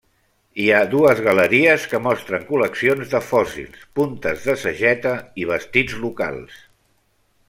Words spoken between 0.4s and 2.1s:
Hi ha dues galeries que